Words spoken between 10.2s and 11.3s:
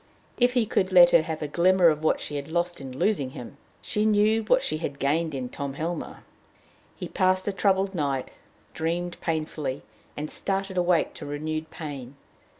started awake to